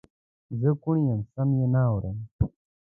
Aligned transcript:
زه 0.59 0.69
کوڼ 0.81 0.97
یم 1.07 1.21
سم 1.33 1.49
یې 1.59 1.67
نه 1.73 1.81
اورم 1.91 2.17